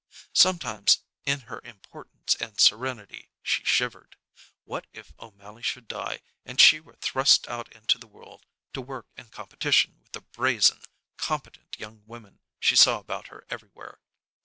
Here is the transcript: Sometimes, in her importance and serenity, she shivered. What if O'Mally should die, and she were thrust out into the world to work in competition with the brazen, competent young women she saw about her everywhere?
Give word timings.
Sometimes, 0.33 1.03
in 1.27 1.41
her 1.41 1.61
importance 1.63 2.33
and 2.33 2.59
serenity, 2.59 3.29
she 3.43 3.63
shivered. 3.63 4.15
What 4.63 4.87
if 4.93 5.13
O'Mally 5.19 5.61
should 5.61 5.87
die, 5.87 6.21
and 6.43 6.59
she 6.59 6.79
were 6.79 6.95
thrust 6.95 7.47
out 7.47 7.71
into 7.71 7.99
the 7.99 8.07
world 8.07 8.47
to 8.73 8.81
work 8.81 9.09
in 9.15 9.27
competition 9.29 9.99
with 10.01 10.13
the 10.13 10.21
brazen, 10.21 10.81
competent 11.17 11.79
young 11.79 12.01
women 12.07 12.39
she 12.59 12.75
saw 12.75 12.97
about 12.97 13.27
her 13.27 13.45
everywhere? 13.51 13.99